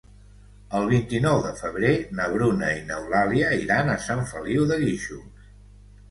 [0.77, 5.45] El vint-i-nou de febrer na Bruna i n'Eulàlia iran a Sant Feliu de Guíxols.